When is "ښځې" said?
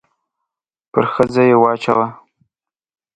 1.13-1.43